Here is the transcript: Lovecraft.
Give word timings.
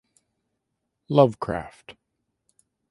Lovecraft. 1.09 1.95